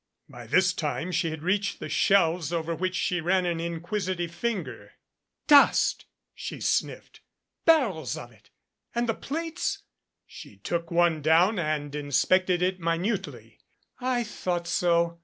[0.27, 4.93] By this time she had reached the shelves over which she ran an inquisitive finger.
[5.45, 7.19] "Dust!" she sniffed.
[7.65, 8.49] "Barrels of it!
[8.95, 9.83] and the plates
[10.25, 13.59] 45 MADCAP?" She took one down and inspected it minutely.
[13.99, 15.19] "I thought so.